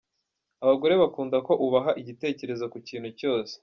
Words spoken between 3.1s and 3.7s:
cyose.